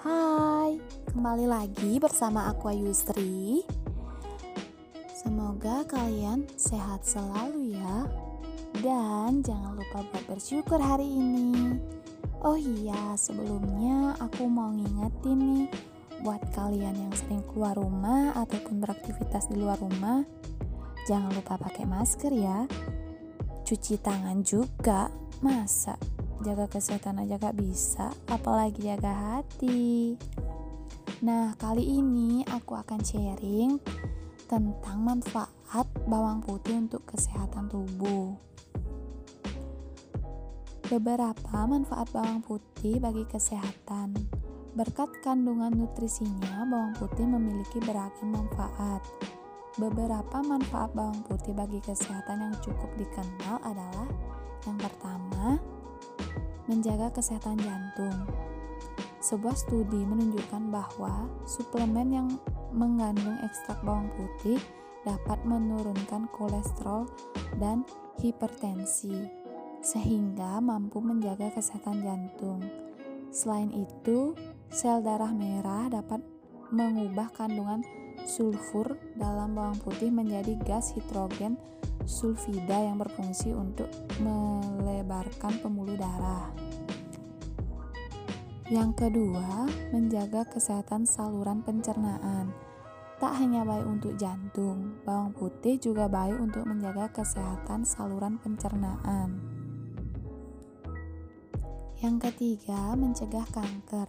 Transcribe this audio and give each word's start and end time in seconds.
Hai, 0.00 0.80
kembali 1.12 1.44
lagi 1.44 2.00
bersama 2.00 2.48
aku 2.48 2.72
Ayusri. 2.72 3.60
Semoga 5.12 5.84
kalian 5.84 6.48
sehat 6.56 7.04
selalu 7.04 7.76
ya. 7.76 8.08
Dan 8.80 9.44
jangan 9.44 9.76
lupa 9.76 10.00
buat 10.08 10.24
bersyukur 10.24 10.80
hari 10.80 11.04
ini. 11.04 11.76
Oh 12.40 12.56
iya, 12.56 13.12
sebelumnya 13.12 14.16
aku 14.24 14.48
mau 14.48 14.72
ngingetin 14.72 15.36
nih 15.36 15.68
buat 16.24 16.48
kalian 16.56 16.96
yang 16.96 17.12
sering 17.12 17.44
keluar 17.52 17.76
rumah 17.76 18.32
ataupun 18.40 18.80
beraktivitas 18.80 19.52
di 19.52 19.60
luar 19.60 19.76
rumah, 19.84 20.24
jangan 21.04 21.28
lupa 21.36 21.60
pakai 21.60 21.84
masker 21.84 22.32
ya. 22.32 22.64
Cuci 23.68 24.00
tangan 24.00 24.40
juga, 24.40 25.12
masa 25.44 26.00
jaga 26.40 26.66
kesehatan 26.68 27.20
aja 27.20 27.36
gak 27.36 27.56
bisa, 27.60 28.12
apalagi 28.28 28.88
jaga 28.88 29.12
hati. 29.12 30.16
Nah, 31.20 31.52
kali 31.60 31.84
ini 31.84 32.40
aku 32.48 32.80
akan 32.80 33.00
sharing 33.04 33.76
tentang 34.48 34.98
manfaat 35.04 35.86
bawang 36.08 36.40
putih 36.40 36.80
untuk 36.80 37.04
kesehatan 37.04 37.68
tubuh. 37.68 38.34
Beberapa 40.88 41.70
manfaat 41.70 42.08
bawang 42.10 42.42
putih 42.42 42.98
bagi 42.98 43.22
kesehatan. 43.28 44.16
Berkat 44.74 45.12
kandungan 45.22 45.70
nutrisinya, 45.76 46.66
bawang 46.66 46.96
putih 46.98 47.28
memiliki 47.28 47.78
beragam 47.84 48.32
manfaat. 48.32 49.04
Beberapa 49.78 50.42
manfaat 50.42 50.90
bawang 50.96 51.22
putih 51.28 51.54
bagi 51.54 51.78
kesehatan 51.84 52.48
yang 52.48 52.56
cukup 52.58 52.90
dikenal 52.98 53.62
adalah 53.62 54.08
yang 54.66 54.78
pertama, 54.82 55.62
menjaga 56.70 57.10
kesehatan 57.10 57.58
jantung. 57.58 58.14
Sebuah 59.18 59.58
studi 59.58 60.06
menunjukkan 60.06 60.70
bahwa 60.70 61.26
suplemen 61.44 62.08
yang 62.14 62.28
mengandung 62.70 63.36
ekstrak 63.42 63.82
bawang 63.82 64.08
putih 64.14 64.62
dapat 65.02 65.42
menurunkan 65.42 66.30
kolesterol 66.30 67.10
dan 67.58 67.82
hipertensi, 68.22 69.26
sehingga 69.82 70.62
mampu 70.62 71.02
menjaga 71.02 71.50
kesehatan 71.52 72.06
jantung. 72.06 72.62
Selain 73.34 73.74
itu, 73.74 74.38
sel 74.70 75.02
darah 75.02 75.34
merah 75.34 75.90
dapat 75.90 76.22
mengubah 76.70 77.34
kandungan 77.34 77.82
sulfur 78.24 78.94
dalam 79.18 79.58
bawang 79.58 79.80
putih 79.82 80.12
menjadi 80.12 80.54
gas 80.62 80.94
hidrogen 80.94 81.58
sulfida 82.04 82.76
yang 82.78 82.96
berfungsi 82.96 83.52
untuk 83.52 83.88
melebarkan 84.20 85.60
pembuluh 85.60 85.96
darah. 85.96 86.52
Yang 88.70 89.02
kedua, 89.02 89.66
menjaga 89.90 90.46
kesehatan 90.46 91.02
saluran 91.02 91.58
pencernaan. 91.66 92.54
Tak 93.18 93.34
hanya 93.42 93.66
baik 93.66 93.82
untuk 93.82 94.14
jantung, 94.14 94.94
bawang 95.02 95.34
putih 95.34 95.74
juga 95.74 96.06
baik 96.06 96.38
untuk 96.38 96.62
menjaga 96.70 97.10
kesehatan 97.10 97.82
saluran 97.82 98.38
pencernaan. 98.38 99.42
Yang 101.98 102.30
ketiga, 102.30 102.94
mencegah 102.94 103.42
kanker. 103.50 104.06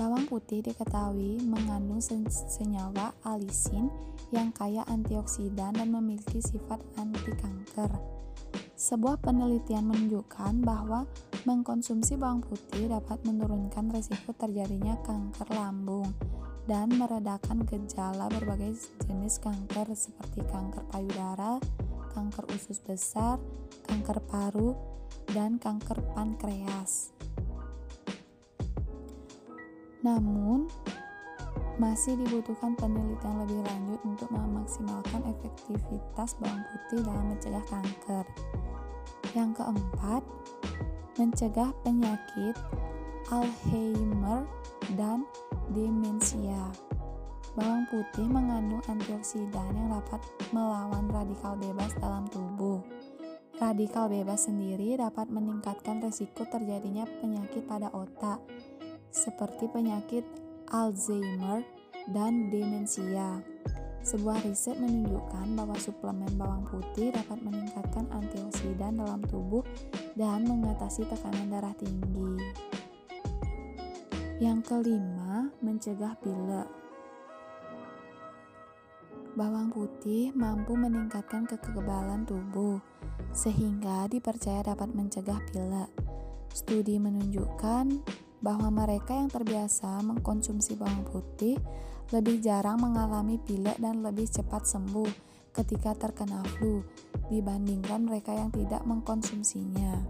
Bawang 0.00 0.32
putih 0.32 0.64
diketahui 0.64 1.44
mengandung 1.44 2.00
senyawa 2.00 3.12
alisin 3.20 3.92
yang 4.32 4.48
kaya 4.56 4.80
antioksidan 4.88 5.76
dan 5.76 5.92
memiliki 5.92 6.40
sifat 6.40 6.80
anti 6.96 7.36
kanker. 7.36 8.13
Sebuah 8.84 9.16
penelitian 9.16 9.88
menunjukkan 9.88 10.60
bahwa 10.60 11.08
mengkonsumsi 11.48 12.20
bawang 12.20 12.44
putih 12.44 12.92
dapat 12.92 13.16
menurunkan 13.24 13.88
risiko 13.88 14.36
terjadinya 14.36 15.00
kanker 15.00 15.48
lambung 15.56 16.12
dan 16.68 16.92
meredakan 16.92 17.64
gejala 17.64 18.28
berbagai 18.28 18.76
jenis 19.08 19.40
kanker 19.40 19.88
seperti 19.96 20.44
kanker 20.52 20.84
payudara, 20.92 21.56
kanker 22.12 22.44
usus 22.52 22.76
besar, 22.84 23.40
kanker 23.88 24.20
paru, 24.28 24.76
dan 25.32 25.56
kanker 25.56 26.04
pankreas. 26.12 27.16
Namun, 30.04 30.68
masih 31.74 32.14
dibutuhkan 32.14 32.78
penelitian 32.78 33.42
lebih 33.42 33.60
lanjut 33.66 34.00
untuk 34.06 34.28
memaksimalkan 34.30 35.22
efektivitas 35.26 36.38
bawang 36.38 36.62
putih 36.70 37.00
dalam 37.02 37.26
mencegah 37.34 37.64
kanker. 37.66 38.24
Yang 39.34 39.50
keempat, 39.58 40.22
mencegah 41.18 41.70
penyakit 41.82 42.54
Alzheimer 43.32 44.46
dan 44.94 45.26
demensia. 45.72 46.70
Bawang 47.54 47.86
putih 47.90 48.26
mengandung 48.26 48.82
antioksidan 48.90 49.74
yang 49.74 49.88
dapat 49.94 50.20
melawan 50.50 51.06
radikal 51.10 51.54
bebas 51.58 51.94
dalam 51.98 52.26
tubuh. 52.30 52.82
Radikal 53.62 54.10
bebas 54.10 54.50
sendiri 54.50 54.98
dapat 54.98 55.30
meningkatkan 55.30 56.02
resiko 56.02 56.42
terjadinya 56.42 57.06
penyakit 57.22 57.62
pada 57.70 57.86
otak, 57.94 58.42
seperti 59.14 59.70
penyakit 59.70 60.26
Alzheimer 60.74 61.62
dan 62.10 62.50
demensia. 62.50 63.38
Sebuah 64.02 64.42
riset 64.42 64.74
menunjukkan 64.82 65.54
bahwa 65.54 65.78
suplemen 65.78 66.34
bawang 66.34 66.66
putih 66.66 67.14
dapat 67.14 67.38
meningkatkan 67.46 68.10
antioksidan 68.10 68.98
dalam 68.98 69.22
tubuh 69.22 69.62
dan 70.18 70.42
mengatasi 70.42 71.06
tekanan 71.06 71.46
darah 71.54 71.70
tinggi. 71.78 72.42
Yang 74.42 74.66
kelima, 74.66 75.46
mencegah 75.62 76.18
pilek. 76.18 76.66
Bawang 79.38 79.70
putih 79.70 80.34
mampu 80.34 80.74
meningkatkan 80.74 81.46
kekebalan 81.46 82.26
tubuh, 82.26 82.82
sehingga 83.30 84.10
dipercaya 84.10 84.74
dapat 84.74 84.90
mencegah 84.90 85.38
pilek. 85.54 85.90
Studi 86.50 86.98
menunjukkan 86.98 88.02
bahwa 88.44 88.68
mereka 88.68 89.16
yang 89.16 89.32
terbiasa 89.32 90.04
mengkonsumsi 90.04 90.76
bawang 90.76 91.08
putih 91.08 91.56
lebih 92.12 92.44
jarang 92.44 92.76
mengalami 92.76 93.40
pilek 93.40 93.80
dan 93.80 94.04
lebih 94.04 94.28
cepat 94.28 94.68
sembuh 94.68 95.08
ketika 95.56 95.96
terkena 95.96 96.44
flu 96.60 96.84
dibandingkan 97.32 98.04
mereka 98.04 98.36
yang 98.36 98.52
tidak 98.52 98.84
mengkonsumsinya. 98.84 100.04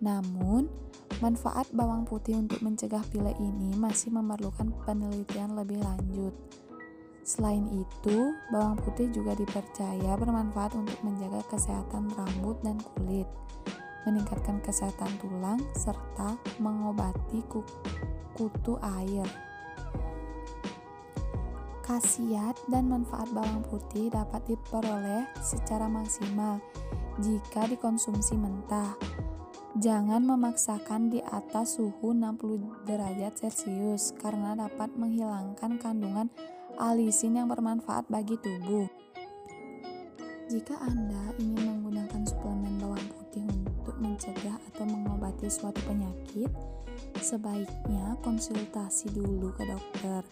Namun, 0.00 0.72
manfaat 1.20 1.68
bawang 1.76 2.08
putih 2.08 2.40
untuk 2.40 2.64
mencegah 2.64 3.04
pilek 3.12 3.36
ini 3.36 3.76
masih 3.76 4.08
memerlukan 4.16 4.72
penelitian 4.88 5.52
lebih 5.52 5.84
lanjut. 5.84 6.32
Selain 7.22 7.68
itu, 7.70 8.34
bawang 8.50 8.80
putih 8.80 9.12
juga 9.12 9.36
dipercaya 9.36 10.18
bermanfaat 10.18 10.74
untuk 10.74 10.98
menjaga 11.06 11.44
kesehatan 11.52 12.10
rambut 12.16 12.58
dan 12.64 12.80
kulit 12.96 13.28
meningkatkan 14.06 14.58
kesehatan 14.62 15.10
tulang, 15.22 15.60
serta 15.74 16.38
mengobati 16.58 17.42
kutu 18.34 18.74
air. 18.80 19.26
Khasiat 21.82 22.56
dan 22.70 22.86
manfaat 22.86 23.28
bawang 23.34 23.66
putih 23.66 24.08
dapat 24.08 24.46
diperoleh 24.46 25.26
secara 25.42 25.90
maksimal 25.90 26.62
jika 27.18 27.66
dikonsumsi 27.66 28.38
mentah. 28.38 28.94
Jangan 29.72 30.20
memaksakan 30.20 31.08
di 31.08 31.24
atas 31.24 31.80
suhu 31.80 32.12
60 32.12 32.84
derajat 32.84 33.32
Celcius 33.40 34.12
karena 34.20 34.52
dapat 34.52 34.92
menghilangkan 35.00 35.80
kandungan 35.80 36.28
alisin 36.76 37.40
yang 37.40 37.48
bermanfaat 37.48 38.04
bagi 38.12 38.36
tubuh. 38.36 38.84
Jika 40.52 40.76
Anda 40.84 41.32
ingin 41.40 41.64
menggunakan 41.64 42.20
suplemen 42.28 42.76
bawang 42.76 42.91
mencegah 44.02 44.58
atau 44.74 44.82
mengobati 44.82 45.46
suatu 45.46 45.78
penyakit, 45.86 46.50
sebaiknya 47.22 48.18
konsultasi 48.26 49.14
dulu 49.14 49.54
ke 49.54 49.62
dokter. 49.62 50.26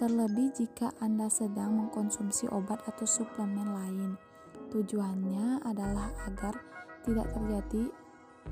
Terlebih 0.00 0.56
jika 0.56 0.90
Anda 0.98 1.28
sedang 1.28 1.76
mengkonsumsi 1.76 2.48
obat 2.50 2.80
atau 2.88 3.04
suplemen 3.04 3.68
lain. 3.70 4.10
Tujuannya 4.72 5.62
adalah 5.62 6.10
agar 6.26 6.58
tidak 7.06 7.30
terjadi 7.30 7.92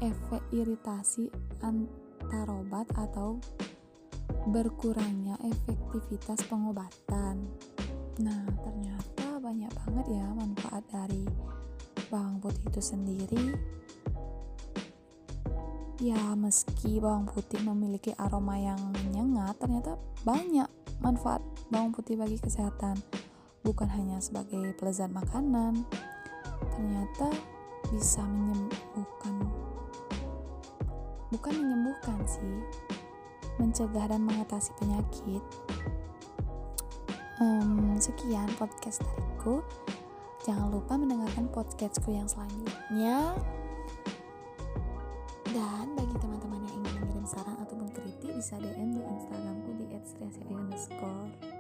efek 0.05 0.43
iritasi 0.55 1.33
antar 1.65 2.47
obat 2.47 2.87
atau 2.95 3.43
berkurangnya 4.49 5.35
efektivitas 5.43 6.47
pengobatan. 6.47 7.49
Nah, 8.23 8.45
ternyata 8.63 9.41
banyak 9.43 9.73
banget 9.83 10.07
ya 10.15 10.27
manfaat 10.37 10.85
dari 10.93 11.27
bawang 12.13 12.45
putih 12.45 12.69
itu 12.69 12.85
sendiri. 12.85 13.57
Ya, 15.97 16.21
meski 16.37 17.01
bawang 17.01 17.25
putih 17.25 17.65
memiliki 17.65 18.13
aroma 18.21 18.61
yang 18.61 18.77
menyengat, 19.01 19.57
ternyata 19.57 19.97
banyak 20.29 20.69
manfaat 21.01 21.41
bawang 21.73 21.97
putih 21.97 22.21
bagi 22.21 22.37
kesehatan. 22.37 23.01
Bukan 23.65 23.89
hanya 23.89 24.21
sebagai 24.21 24.77
pelezat 24.77 25.09
makanan, 25.09 25.89
ternyata 26.77 27.33
bisa 27.89 28.21
menyembuhkan. 28.21 29.37
Bukan 31.33 31.55
menyembuhkan 31.57 32.19
sih, 32.29 32.57
mencegah 33.57 34.11
dan 34.11 34.27
mengatasi 34.27 34.75
penyakit. 34.77 35.41
Um, 37.41 37.97
sekian 37.97 38.51
podcast 38.59 39.01
dariku. 39.01 39.63
Jangan 40.43 40.75
lupa 40.75 40.99
mendengarkan 40.99 41.47
podcastku 41.55 42.11
yang 42.11 42.27
selanjutnya. 42.27 43.39
Dan 45.47 45.95
bagi 45.95 46.17
teman-teman 46.19 46.67
yang 46.67 46.75
ingin 46.83 46.95
mengirim 46.99 47.27
saran 47.31 47.55
ataupun 47.63 47.87
kritik 47.95 48.35
bisa 48.35 48.59
DM 48.59 48.99
di 48.99 49.03
Instagramku 49.07 49.71
di 49.79 49.87
underscore. 50.51 51.52